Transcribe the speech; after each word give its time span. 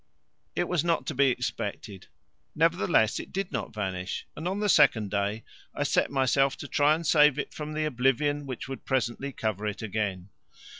It 0.55 0.67
was 0.67 0.83
not 0.83 1.05
to 1.05 1.13
be 1.13 1.27
expected; 1.29 2.07
nevertheless 2.55 3.19
it 3.19 3.31
did 3.31 3.51
not 3.51 3.71
vanish, 3.71 4.25
and 4.35 4.47
on 4.47 4.59
the 4.59 4.67
second 4.67 5.11
day 5.11 5.43
I 5.75 5.83
set 5.83 6.09
myself 6.09 6.57
to 6.57 6.67
try 6.67 6.95
and 6.95 7.05
save 7.05 7.37
it 7.37 7.53
from 7.53 7.73
the 7.73 7.85
oblivion 7.85 8.47
which 8.47 8.67
would 8.67 8.83
presently 8.83 9.31
cover 9.31 9.67
it 9.67 9.83
again. 9.83 10.29